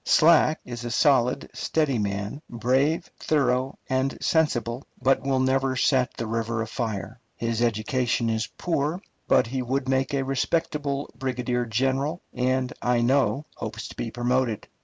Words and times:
Slack 0.03 0.59
is 0.65 0.83
a 0.83 0.89
solid, 0.89 1.47
steady 1.53 1.99
man, 1.99 2.41
brave, 2.49 3.11
thorough, 3.19 3.77
and 3.87 4.17
sensible, 4.19 4.87
but 4.99 5.21
will 5.21 5.39
never 5.39 5.75
set 5.75 6.15
the 6.15 6.25
river 6.25 6.63
afire. 6.63 7.19
His 7.35 7.61
education 7.61 8.27
is 8.27 8.47
poor, 8.57 8.99
but 9.27 9.45
he 9.45 9.61
would 9.61 9.87
make 9.87 10.15
a 10.15 10.23
respectable 10.23 11.07
brigadier 11.15 11.67
general, 11.67 12.23
and, 12.33 12.73
I 12.81 13.01
know, 13.01 13.45
hopes 13.55 13.87
to 13.89 13.95
be 13.95 14.09
promoted. 14.09 14.67